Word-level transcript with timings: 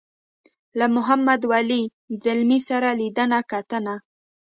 له 0.79 0.85
محمد 0.95 1.41
ولي 1.51 1.81
ځلمي 2.23 2.59
سره 2.69 2.89
لیدنه 2.99 3.39
کتنه. 3.51 3.95